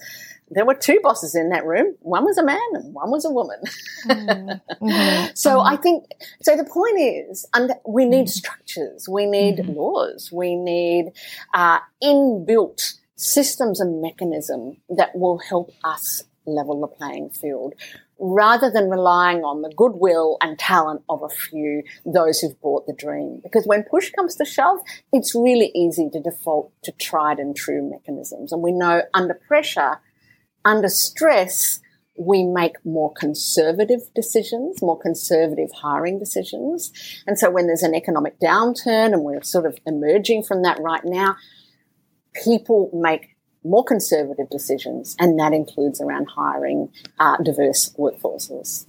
[0.51, 1.95] there were two bosses in that room.
[2.01, 3.59] One was a man and one was a woman.
[4.05, 5.27] Mm-hmm.
[5.35, 5.67] so mm-hmm.
[5.67, 6.05] I think,
[6.41, 7.45] so the point is,
[7.87, 8.27] we need mm-hmm.
[8.27, 9.73] structures, we need mm-hmm.
[9.73, 11.11] laws, we need
[11.53, 17.73] uh, inbuilt systems and mechanism that will help us level the playing field
[18.19, 22.93] rather than relying on the goodwill and talent of a few, those who've bought the
[22.93, 23.39] dream.
[23.41, 24.79] Because when push comes to shove,
[25.13, 28.51] it's really easy to default to tried and true mechanisms.
[28.51, 29.99] And we know under pressure,
[30.65, 31.79] under stress,
[32.17, 36.91] we make more conservative decisions, more conservative hiring decisions.
[37.25, 41.03] And so when there's an economic downturn and we're sort of emerging from that right
[41.05, 41.37] now,
[42.43, 48.85] people make more conservative decisions, and that includes around hiring uh, diverse workforces.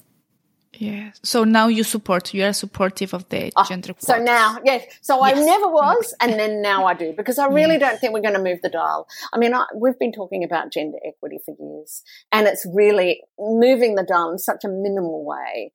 [0.75, 1.11] Yeah.
[1.23, 4.87] So now you support, you are supportive of the oh, gender So now, yes.
[5.03, 5.37] So yes.
[5.37, 7.81] I never was, and then now I do, because I really yes.
[7.81, 9.07] don't think we're going to move the dial.
[9.35, 12.03] I mean, I, we've been talking about gender equity for years,
[12.33, 15.73] and it's really moving the dial in such a minimal way.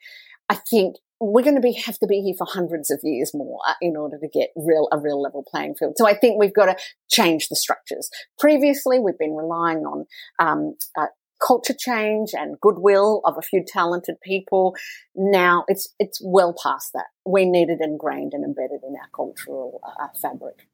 [0.49, 3.59] I think we're going to be have to be here for hundreds of years more
[3.81, 5.93] in order to get real a real level playing field.
[5.97, 6.77] So I think we've got to
[7.09, 8.09] change the structures.
[8.37, 10.05] Previously, we've been relying on
[10.39, 11.07] um, uh,
[11.45, 14.75] culture change and goodwill of a few talented people.
[15.15, 17.07] Now it's it's well past that.
[17.25, 20.67] We need it ingrained and embedded in our cultural uh, fabric.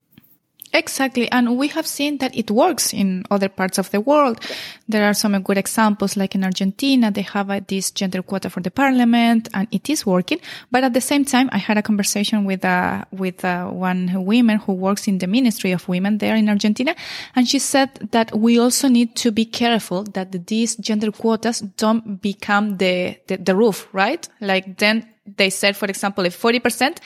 [0.73, 1.29] Exactly.
[1.31, 4.39] And we have seen that it works in other parts of the world.
[4.87, 8.61] There are some good examples, like in Argentina, they have a, this gender quota for
[8.61, 10.39] the parliament and it is working.
[10.71, 14.59] But at the same time, I had a conversation with, uh, with, uh, one woman
[14.59, 16.95] who works in the Ministry of Women there in Argentina.
[17.35, 22.21] And she said that we also need to be careful that these gender quotas don't
[22.21, 24.27] become the, the, the roof, right?
[24.39, 26.97] Like then they said, for example, if 40%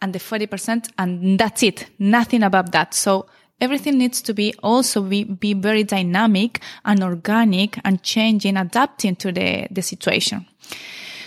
[0.00, 1.86] and the 40% and that's it.
[1.98, 2.94] Nothing above that.
[2.94, 3.26] So
[3.60, 9.32] everything needs to be also be, be very dynamic and organic and changing, adapting to
[9.32, 10.46] the, the situation.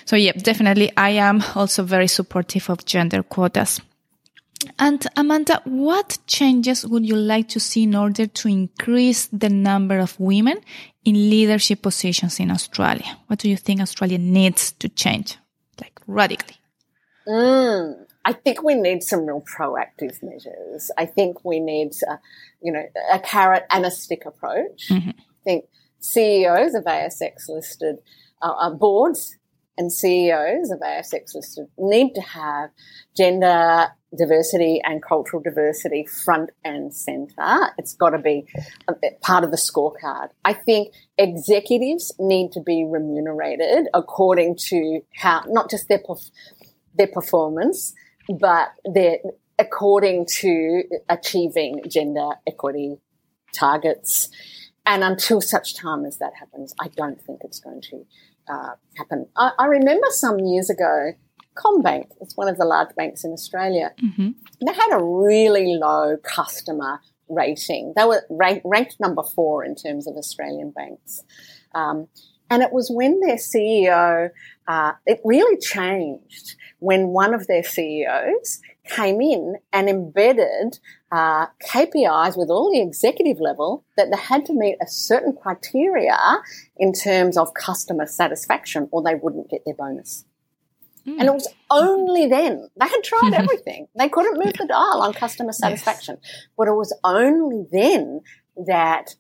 [0.06, 3.82] So yeah, definitely I am also very supportive of gender quotas.
[4.80, 10.00] And Amanda, what changes would you like to see in order to increase the number
[10.00, 10.60] of women
[11.06, 13.18] in leadership positions in Australia?
[13.28, 15.38] What do you think Australia needs to change,
[15.82, 16.58] like radically?
[17.28, 18.06] Mm.
[18.26, 20.92] I think we need some real proactive measures.
[20.98, 22.18] I think we need, uh,
[22.62, 24.90] you know, a carrot and a stick approach.
[24.90, 25.12] Mm-hmm.
[25.12, 25.66] I think
[26.00, 27.98] CEOs of ASX listed
[28.42, 29.38] uh, uh, boards
[29.78, 32.72] and CEOs of ASX listed need to have
[33.16, 37.72] gender diversity and cultural diversity front and center.
[37.78, 38.48] It's got to be
[39.22, 40.30] part of the scorecard.
[40.46, 46.02] I think executives need to be remunerated according to how, not just their
[46.96, 47.93] their performance,
[48.30, 49.20] but they're
[49.60, 52.98] according to achieving gender equity
[53.54, 54.30] targets.
[54.86, 58.06] And until such time as that happens, I don't think it's going to
[58.50, 59.28] uh, happen.
[59.36, 61.12] I, I, remember some years ago,
[61.58, 64.30] CommBank, it's one of the large banks in Australia, mm-hmm.
[64.65, 67.93] they had a really low customer rating.
[67.96, 71.24] They were rank, ranked number four in terms of Australian banks.
[71.74, 72.08] Um,
[72.50, 74.30] and it was when their CEO,
[74.67, 80.80] uh, it really changed when one of their CEOs came in and embedded
[81.12, 86.17] uh, KPIs with all the executive level that they had to meet a certain criteria
[86.78, 90.26] in terms of customer satisfaction or they wouldn't get their bonus.
[91.08, 91.20] Mm.
[91.20, 93.88] And it was only then they had tried everything.
[93.98, 96.48] They couldn't move the dial on customer satisfaction, yes.
[96.58, 98.22] but it was only then
[98.65, 99.15] that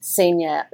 [0.00, 0.64] senior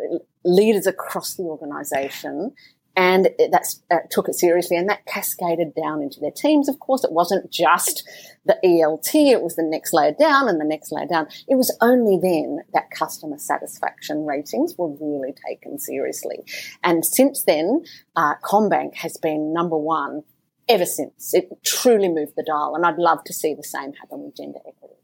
[0.45, 2.55] leaders across the organisation
[2.97, 7.05] and that uh, took it seriously and that cascaded down into their teams of course
[7.05, 8.03] it wasn't just
[8.47, 11.77] the elt it was the next layer down and the next layer down it was
[11.81, 16.39] only then that customer satisfaction ratings were really taken seriously
[16.83, 17.85] and since then
[18.17, 20.23] uh, CommBank has been number one
[20.69, 24.23] ever since it truly moved the dial and i'd love to see the same happen
[24.25, 24.95] with gender equity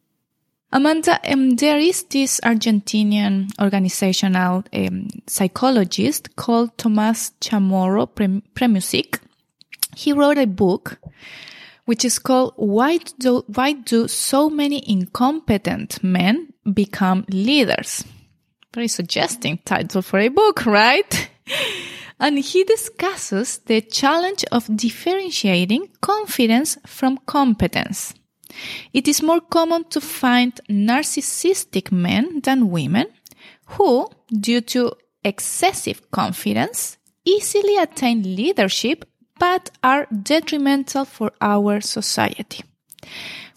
[0.72, 8.08] Amanda, um, there is this Argentinian organizational um, psychologist called Tomás Chamorro
[8.56, 9.20] Premuzic.
[9.94, 10.98] He wrote a book
[11.84, 18.04] which is called Why Do, Why Do So Many Incompetent Men Become Leaders?
[18.74, 21.30] Very suggesting title for a book, right?
[22.20, 28.14] And he discusses the challenge of differentiating confidence from competence.
[28.92, 33.06] It is more common to find narcissistic men than women
[33.66, 34.92] who, due to
[35.24, 39.04] excessive confidence, easily attain leadership
[39.38, 42.62] but are detrimental for our society.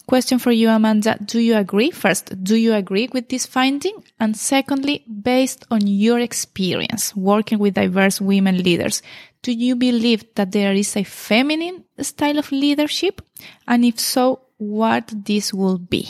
[0.08, 1.18] Question for you, Amanda.
[1.22, 1.90] Do you agree?
[1.90, 3.92] First, do you agree with this finding?
[4.18, 9.02] And secondly, based on your experience working with diverse women leaders,
[9.42, 13.20] do you believe that there is a feminine style of leadership?
[13.66, 16.08] And if so, what this will be.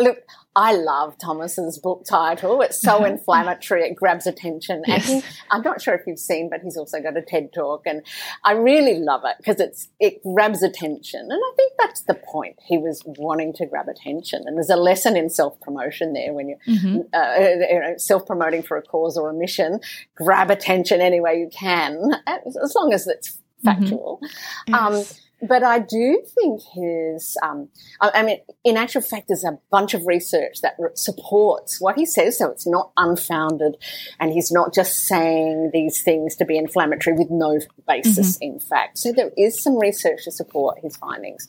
[0.00, 0.16] Look,
[0.56, 2.60] I love Thomas's book title.
[2.62, 4.82] It's so inflammatory, it grabs attention.
[4.86, 5.08] Yes.
[5.08, 7.82] And he, I'm not sure if you've seen, but he's also got a TED talk,
[7.86, 8.02] and
[8.44, 12.56] I really love it because it's it grabs attention, and I think that's the point.
[12.64, 16.48] He was wanting to grab attention, and there's a lesson in self promotion there when
[16.48, 17.00] you're mm-hmm.
[17.12, 19.80] uh, you know, self promoting for a cause or a mission.
[20.14, 23.68] Grab attention any way you can, as long as it's mm-hmm.
[23.68, 24.20] factual.
[24.68, 24.94] Mm-hmm.
[24.94, 25.12] Yes.
[25.12, 27.68] Um, but I do think his, um,
[28.00, 32.38] I, mean, in actual fact, there's a bunch of research that supports what he says,
[32.38, 33.76] so it's not unfounded,
[34.20, 38.54] and he's not just saying these things to be inflammatory with no basis mm-hmm.
[38.54, 38.98] in fact.
[38.98, 41.46] So there is some research to support his findings,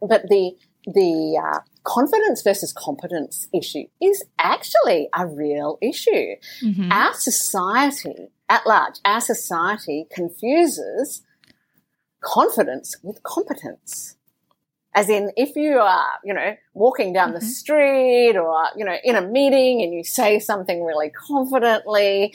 [0.00, 0.52] but the
[0.84, 6.34] the uh, confidence versus competence issue is actually a real issue.
[6.62, 6.90] Mm-hmm.
[6.90, 11.22] Our society at large, our society confuses
[12.22, 14.16] confidence with competence.
[14.94, 17.38] As in, if you are, you know, walking down mm-hmm.
[17.38, 22.34] the street or, you know, in a meeting and you say something really confidently,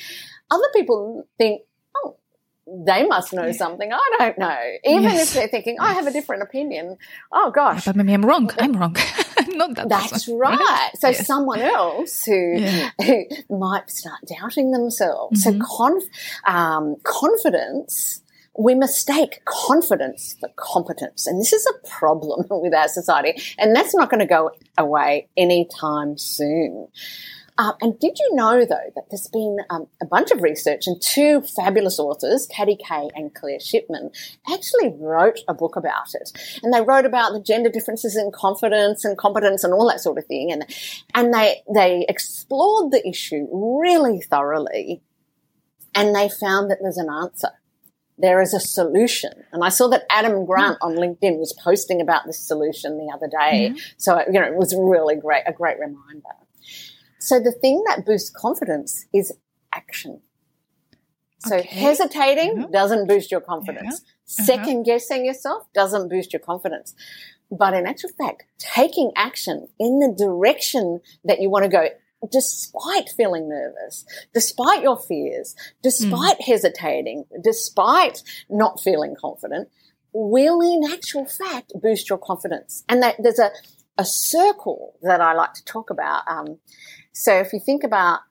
[0.50, 1.62] other people think,
[1.96, 2.18] oh,
[2.66, 3.52] they must know yeah.
[3.52, 4.58] something I don't know.
[4.86, 5.28] Even yes.
[5.28, 6.98] if they're thinking, I have a different opinion.
[7.32, 7.86] Oh gosh.
[7.86, 8.50] But maybe I'm wrong.
[8.58, 8.96] I'm wrong.
[9.50, 10.60] Not that That's right.
[10.60, 10.90] right.
[10.96, 11.28] So yes.
[11.28, 12.90] someone else who, yeah.
[13.06, 15.46] who might start doubting themselves.
[15.46, 15.62] Mm-hmm.
[15.62, 16.04] So conf,
[16.48, 18.24] um, confidence
[18.58, 21.28] we mistake confidence for competence.
[21.28, 23.42] And this is a problem with our society.
[23.58, 26.88] And that's not going to go away anytime soon.
[27.60, 31.02] Uh, and did you know, though, that there's been um, a bunch of research and
[31.02, 34.12] two fabulous authors, Katty Kay and Claire Shipman,
[34.52, 36.60] actually wrote a book about it.
[36.62, 40.20] And they wrote about the gender differences in confidence and competence and all that sort
[40.20, 40.52] of thing.
[40.52, 40.66] And,
[41.16, 45.02] and they, they explored the issue really thoroughly.
[45.96, 47.50] And they found that there's an answer
[48.18, 49.32] there is a solution.
[49.52, 53.28] And I saw that Adam Grant on LinkedIn was posting about this solution the other
[53.28, 53.70] day.
[53.70, 53.78] Mm-hmm.
[53.98, 56.36] So, you know, it was really great, a great reminder.
[57.20, 59.34] So the thing that boosts confidence is
[59.74, 60.22] action.
[61.40, 61.68] So okay.
[61.68, 62.72] hesitating mm-hmm.
[62.72, 64.02] doesn't boost your confidence.
[64.04, 64.44] Yeah.
[64.44, 64.44] Uh-huh.
[64.46, 66.96] Second guessing yourself doesn't boost your confidence.
[67.52, 71.88] But in actual fact, taking action in the direction that you want to go
[72.32, 76.46] despite feeling nervous, despite your fears, despite mm.
[76.46, 79.70] hesitating, despite not feeling confident,
[80.14, 82.84] will in actual fact boost your confidence.
[82.90, 83.52] And that there's a,
[83.98, 86.24] a circle that I like to talk about.
[86.28, 86.58] Um,
[87.12, 88.22] so if you think about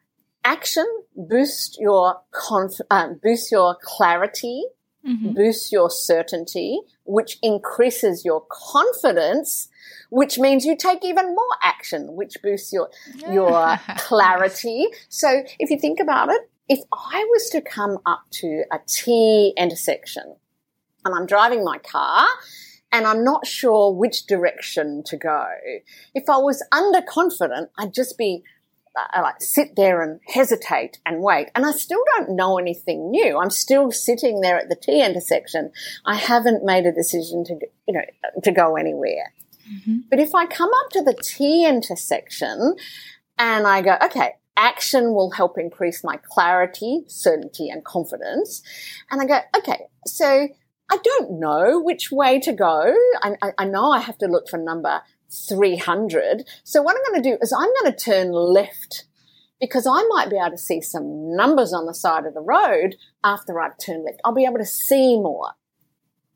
[0.45, 4.65] action, boost your conf- um, boost your clarity
[5.07, 5.33] mm-hmm.
[5.33, 9.69] boosts your certainty, which increases your confidence,
[10.11, 12.91] which means you take even more action, which boosts your,
[13.31, 14.87] your clarity.
[15.09, 19.53] So if you think about it, if I was to come up to a T
[19.57, 20.37] intersection
[21.05, 22.27] and I'm driving my car
[22.91, 25.47] and I'm not sure which direction to go,
[26.15, 28.43] if I was underconfident, I'd just be
[28.97, 31.51] I like sit there and hesitate and wait.
[31.55, 33.39] And I still don't know anything new.
[33.39, 35.73] I'm still sitting there at the T intersection.
[36.05, 38.05] I haven't made a decision to, you know,
[38.43, 39.33] to go anywhere.
[39.71, 39.97] Mm-hmm.
[40.11, 42.77] But if I come up to the T intersection
[43.39, 48.63] and I go, okay, action will help increase my clarity, certainty, and confidence.
[49.11, 50.49] And I go, okay, so
[50.91, 52.95] I don't know which way to go.
[53.23, 56.45] I, I, I know I have to look for number 300.
[56.65, 59.07] So what I'm going to do is I'm going to turn left
[59.61, 62.97] because I might be able to see some numbers on the side of the road
[63.25, 64.21] after I've turned left.
[64.25, 65.53] I'll be able to see more.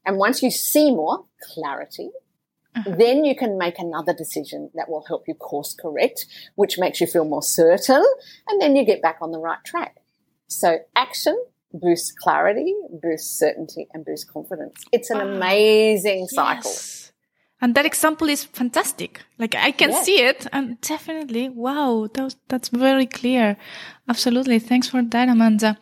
[0.07, 2.11] And once you see more clarity,
[2.75, 2.97] uh-huh.
[2.97, 7.07] then you can make another decision that will help you course correct, which makes you
[7.07, 8.05] feel more certain.
[8.49, 9.97] And then you get back on the right track.
[10.47, 11.37] So action
[11.73, 14.83] boosts clarity, boosts certainty, and boosts confidence.
[14.93, 16.71] It's an ah, amazing cycle.
[16.71, 17.00] Yes.
[17.61, 19.21] And that example is fantastic.
[19.39, 20.05] Like I can yes.
[20.07, 23.57] see it and definitely, wow, that that's very clear.
[24.09, 24.59] Absolutely.
[24.59, 25.77] Thanks for that, Amanda.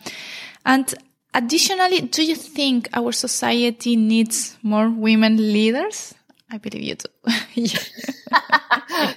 [0.66, 0.92] And
[1.34, 6.14] additionally, do you think our society needs more women leaders?
[6.50, 7.66] I believe you do.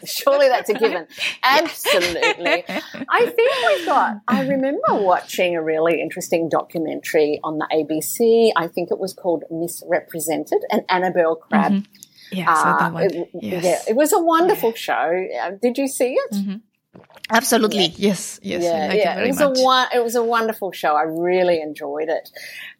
[0.05, 1.07] Surely that's a given.
[1.43, 2.65] Absolutely.
[3.09, 8.51] I think we've got, I remember watching a really interesting documentary on the ABC.
[8.57, 11.71] I think it was called Ms Represented and Annabel Crabb.
[11.71, 12.00] Mm-hmm
[12.31, 13.63] yeah, uh, it, yes.
[13.63, 14.75] yeah, it was a wonderful yeah.
[14.75, 15.27] show.
[15.43, 16.31] Uh, did you see it?
[16.33, 16.55] Mm-hmm.
[17.29, 18.07] Absolutely, yeah.
[18.09, 18.63] yes, yes.
[18.63, 19.19] Yeah, yeah.
[19.19, 19.93] It, it was much.
[19.93, 20.95] a it was a wonderful show.
[20.95, 22.29] I really enjoyed it.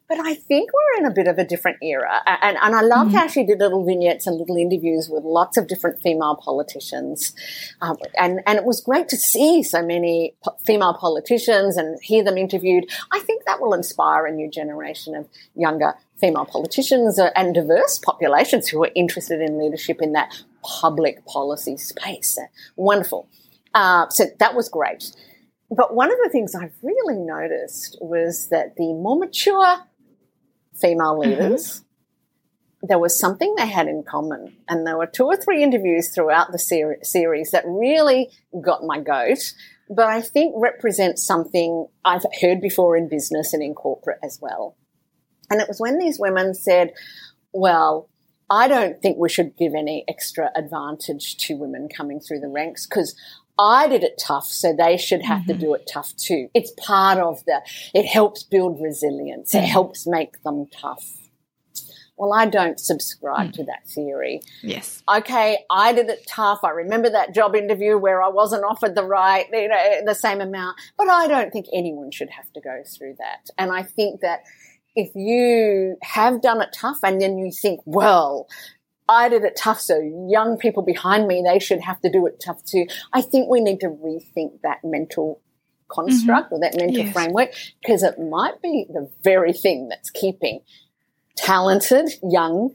[0.08, 3.10] But I think we're in a bit of a different era, and and I loved
[3.10, 3.18] mm-hmm.
[3.18, 7.32] how she did little vignettes and little interviews with lots of different female politicians,
[7.80, 10.34] um, and and it was great to see so many
[10.66, 12.84] female politicians and hear them interviewed.
[13.10, 18.68] I think that will inspire a new generation of younger female politicians and diverse populations
[18.68, 22.38] who are interested in leadership in that public policy space.
[22.76, 23.28] Wonderful.
[23.74, 25.10] Uh, so that was great.
[25.68, 29.78] But one of the things I really noticed was that the more mature
[30.80, 31.30] female mm-hmm.
[31.30, 32.86] leaders, mm-hmm.
[32.86, 34.56] there was something they had in common.
[34.68, 39.00] And there were two or three interviews throughout the ser- series that really got my
[39.00, 39.54] goat,
[39.88, 44.76] but I think represent something I've heard before in business and in corporate as well.
[45.52, 46.92] And it was when these women said,
[47.52, 48.08] well,
[48.48, 52.86] I don't think we should give any extra advantage to women coming through the ranks
[52.86, 53.14] because
[53.58, 55.52] I did it tough, so they should have mm-hmm.
[55.52, 56.48] to do it tough too.
[56.54, 57.60] It's part of the,
[57.94, 59.54] it helps build resilience.
[59.54, 61.04] It helps make them tough.
[62.16, 63.52] Well, I don't subscribe mm.
[63.54, 64.42] to that theory.
[64.62, 65.02] Yes.
[65.12, 66.60] Okay, I did it tough.
[66.62, 70.40] I remember that job interview where I wasn't offered the right, you know, the same
[70.40, 73.48] amount, but I don't think anyone should have to go through that.
[73.58, 74.44] And I think that
[74.94, 78.48] if you have done it tough and then you think, well,
[79.08, 82.40] I did it tough, so young people behind me, they should have to do it
[82.44, 82.86] tough too.
[83.12, 85.40] I think we need to rethink that mental
[85.88, 86.54] construct mm-hmm.
[86.54, 87.12] or that mental yes.
[87.12, 90.60] framework because it might be the very thing that's keeping
[91.36, 92.70] talented, young,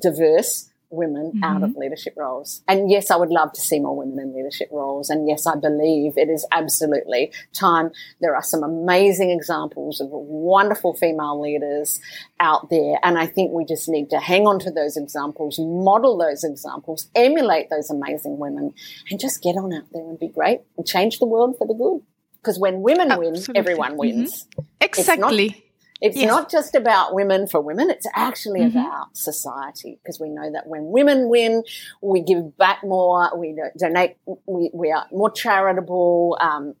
[0.00, 1.44] diverse women mm-hmm.
[1.44, 1.80] out of mm-hmm.
[1.80, 2.62] leadership roles.
[2.68, 5.10] And yes, I would love to see more women in leadership roles.
[5.10, 7.90] And yes, I believe it is absolutely time.
[8.20, 12.00] There are some amazing examples of wonderful female leaders
[12.40, 12.98] out there.
[13.02, 17.08] And I think we just need to hang on to those examples, model those examples,
[17.14, 18.72] emulate those amazing women,
[19.10, 21.74] and just get on out there and be great and change the world for the
[21.74, 22.02] good.
[22.36, 23.40] Because when women absolutely.
[23.48, 24.44] win, everyone wins.
[24.44, 24.62] Mm-hmm.
[24.82, 25.63] Exactly.
[26.04, 26.28] It's yes.
[26.28, 28.76] not just about women for women, it's actually mm-hmm.
[28.76, 31.62] about society because we know that when women win,
[32.02, 36.36] we give back more, we donate, we, we are more charitable.
[36.42, 36.74] Um,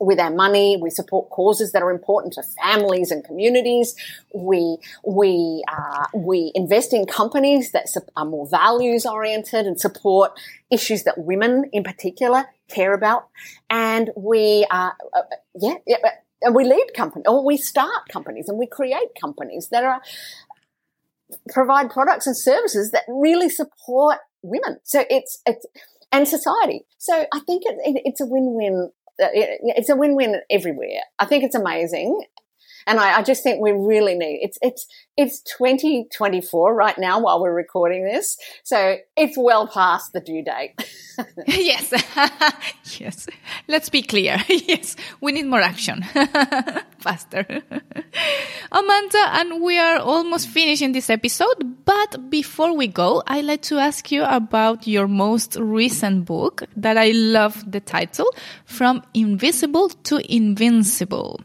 [0.00, 3.94] with our money, we support causes that are important to families and communities.
[4.34, 7.86] We we uh, we invest in companies that
[8.16, 10.38] are more values oriented and support
[10.70, 13.28] issues that women, in particular, care about.
[13.70, 15.22] And we, uh, uh,
[15.54, 15.96] yeah, yeah
[16.44, 20.00] and we lead companies, or we start companies, and we create companies that are
[21.50, 24.78] provide products and services that really support women.
[24.84, 25.66] So it's it's
[26.12, 26.84] and society.
[26.98, 28.90] So I think it, it, it's a win-win.
[29.20, 31.00] Uh, it's a win-win everywhere.
[31.18, 32.24] I think it's amazing,
[32.86, 34.86] and I, I, just think we really need it's it's
[35.16, 40.74] it's 2024 right now while we're recording this, so it's well past the due date.
[41.46, 41.92] yes,
[43.00, 43.26] yes.
[43.68, 44.38] Let's be clear.
[44.48, 46.02] yes, we need more action
[46.98, 47.46] faster.
[48.72, 51.84] Amanda, and we are almost finishing this episode.
[51.84, 56.96] But before we go, I'd like to ask you about your most recent book that
[56.96, 58.26] I love the title,
[58.64, 61.40] From Invisible to Invincible.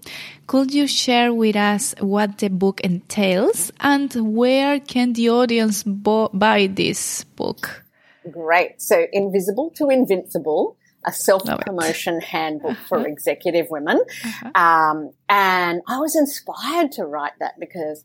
[0.47, 6.69] Could you share with us what the book entails and where can the audience buy
[6.71, 7.83] this book?
[8.29, 8.81] Great.
[8.81, 12.85] So, Invisible to Invincible a self promotion handbook uh-huh.
[12.87, 13.99] for executive women.
[14.23, 14.61] Uh-huh.
[14.61, 18.03] Um, and I was inspired to write that because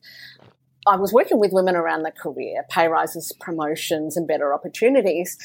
[0.86, 5.38] I was working with women around the career, pay rises, promotions, and better opportunities.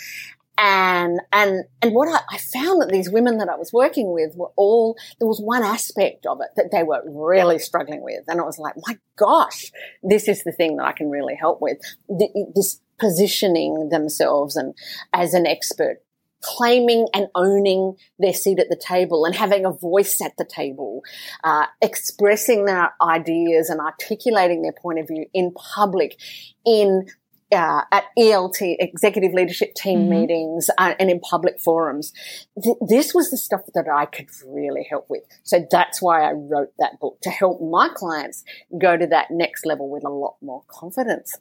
[0.62, 4.36] And, and, and what I, I, found that these women that I was working with
[4.36, 8.26] were all, there was one aspect of it that they were really struggling with.
[8.28, 9.72] And I was like, my gosh,
[10.04, 11.78] this is the thing that I can really help with.
[12.10, 14.76] This positioning themselves and
[15.14, 16.02] as an expert
[16.42, 21.02] claiming and owning their seat at the table and having a voice at the table,
[21.44, 26.18] uh, expressing their ideas and articulating their point of view in public,
[26.66, 27.08] in
[27.52, 30.10] uh, at ELT, executive leadership team mm-hmm.
[30.10, 32.14] meetings, uh, and in public forums.
[32.62, 35.24] Th- this was the stuff that I could really help with.
[35.44, 38.44] So that's why I wrote that book to help my clients
[38.80, 41.36] go to that next level with a lot more confidence.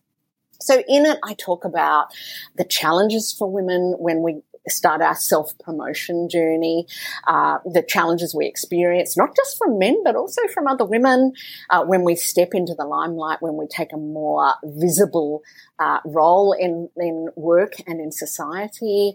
[0.61, 2.09] So in it, I talk about
[2.57, 6.87] the challenges for women when we start our self promotion journey,
[7.27, 11.33] uh, the challenges we experience, not just from men, but also from other women
[11.71, 15.43] uh, when we step into the limelight, when we take a more visible
[15.79, 19.15] uh, role in, in work and in society.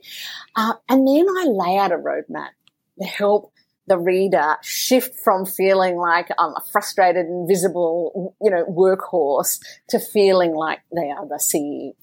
[0.56, 2.50] Uh, and then I lay out a roadmap
[3.00, 3.53] to help
[3.88, 9.60] the reader shift from feeling like I'm a frustrated, invisible, you know, workhorse
[9.90, 11.36] to feeling like they are the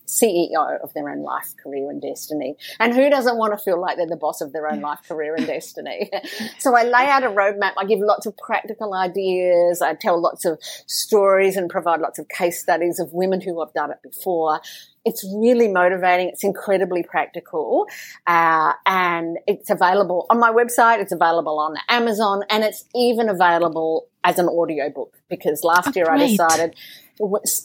[0.06, 2.56] CEO of their own life, career, and destiny.
[2.78, 5.34] And who doesn't want to feel like they're the boss of their own life, career,
[5.34, 6.10] and destiny?
[6.58, 7.72] so I lay out a roadmap.
[7.78, 9.80] I give lots of practical ideas.
[9.80, 13.72] I tell lots of stories and provide lots of case studies of women who have
[13.72, 14.60] done it before
[15.04, 16.28] it's really motivating.
[16.28, 17.86] It's incredibly practical.
[18.26, 21.00] Uh, and it's available on my website.
[21.00, 26.04] It's available on Amazon and it's even available as an audiobook because last oh, year
[26.06, 26.22] great.
[26.22, 26.74] I decided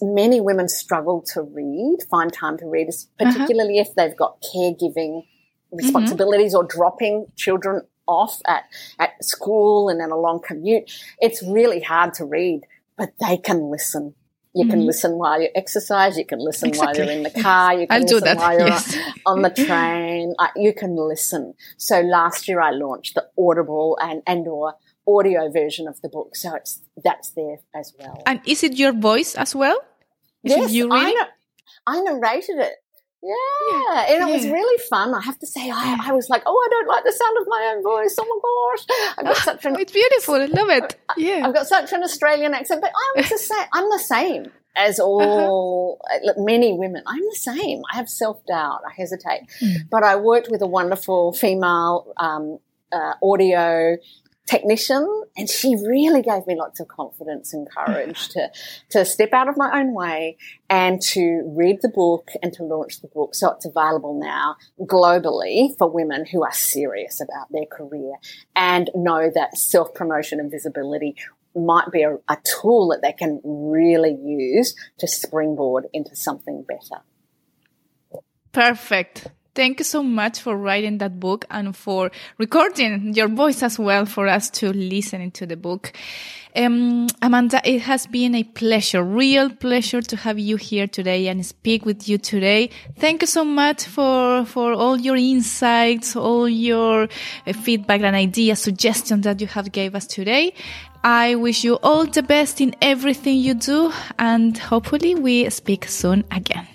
[0.02, 3.32] many women struggle to read, find time to read, uh-huh.
[3.32, 3.90] particularly uh-huh.
[3.90, 5.78] if they've got caregiving mm-hmm.
[5.78, 6.66] responsibilities mm-hmm.
[6.66, 8.66] or dropping children off at,
[9.00, 10.92] at school and then a long commute.
[11.20, 12.62] It's really hard to read,
[12.98, 14.14] but they can listen
[14.56, 14.88] you can mm-hmm.
[14.88, 16.18] listen while you exercise.
[16.18, 17.02] You can listen exactly.
[17.02, 17.74] while you're in the car.
[17.74, 18.38] You can I'll listen do that.
[18.38, 18.98] while you're yes.
[19.26, 20.34] on the train.
[20.56, 21.54] you can listen.
[21.78, 24.76] So last year I launched the Audible and and or
[25.08, 26.36] audio version of the book.
[26.36, 28.24] So it's that's there as well.
[28.26, 29.78] And is it your voice as well?
[30.44, 31.26] Is yes, you I,
[31.86, 32.74] I narrated it.
[33.26, 35.16] Yeah, and it was really fun.
[35.16, 37.48] I have to say, I, I was like, oh, I don't like the sound of
[37.48, 38.16] my own voice.
[38.20, 39.80] Oh my gosh, I've got such an.
[39.80, 40.36] It's beautiful.
[40.36, 40.96] I love it.
[41.18, 43.66] Yeah, I've got such an Australian accent, but I'm the same.
[43.74, 45.08] I'm the same as uh-huh.
[45.08, 46.34] all uh-huh.
[46.38, 47.02] many women.
[47.08, 47.82] I'm the same.
[47.92, 48.82] I have self doubt.
[48.88, 49.90] I hesitate, mm.
[49.90, 52.60] but I worked with a wonderful female um,
[52.92, 53.98] uh, audio
[54.46, 58.50] technician and she really gave me lots of confidence and courage to
[58.90, 60.38] to step out of my own way
[60.70, 63.34] and to read the book and to launch the book.
[63.34, 68.14] So it's available now globally for women who are serious about their career
[68.56, 71.16] and know that self-promotion and visibility
[71.56, 77.02] might be a, a tool that they can really use to springboard into something better.
[78.52, 83.80] Perfect Thank you so much for writing that book and for recording your voice as
[83.80, 85.94] well for us to listen to the book.
[86.58, 91.46] Um, Amanda, it has been a pleasure, real pleasure to have you here today and
[91.46, 92.70] speak with you today.
[92.98, 97.08] Thank you so much for, for all your insights, all your
[97.48, 100.54] uh, feedback and ideas, suggestions that you have gave us today.
[101.02, 106.26] I wish you all the best in everything you do and hopefully we speak soon
[106.30, 106.68] again.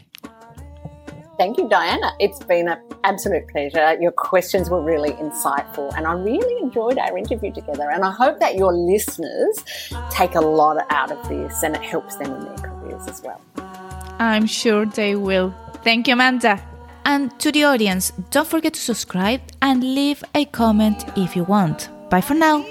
[1.41, 2.13] Thank you, Diana.
[2.21, 3.97] It's been an absolute pleasure.
[3.99, 7.89] Your questions were really insightful, and I really enjoyed our interview together.
[7.91, 9.65] And I hope that your listeners
[10.11, 13.41] take a lot out of this and it helps them in their careers as well.
[14.19, 15.55] I'm sure they will.
[15.83, 16.61] Thank you, Amanda.
[17.07, 21.89] And to the audience, don't forget to subscribe and leave a comment if you want.
[22.11, 22.67] Bye for now.